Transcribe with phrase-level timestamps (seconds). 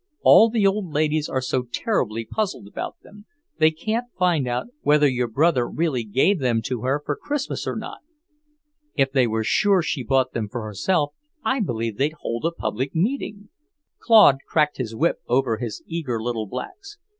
[0.23, 3.27] "All the old ladies are so terribly puzzled about them;
[3.59, 7.75] they can't find out whether your brother really gave them to her for Christmas or
[7.75, 7.99] not.
[8.95, 11.13] If they were sure she bought them for herself,
[11.45, 13.49] I believe they'd hold a public meeting."
[13.99, 16.97] Claude cracked his whip over his eager little blacks.